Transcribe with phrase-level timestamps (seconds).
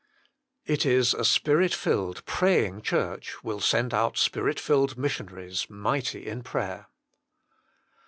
[0.65, 6.41] It is a Spirit filled, praying Church will send out Spirit filled missionaries, mighty in
[6.41, 6.87] prayer.